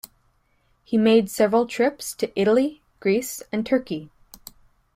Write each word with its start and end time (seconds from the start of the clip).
He 0.83 0.97
made 0.97 1.29
several 1.29 1.67
trips 1.67 2.15
to 2.15 2.31
Italy, 2.35 2.81
Greece 2.99 3.43
and 3.51 3.63
Turkey. 3.63 4.09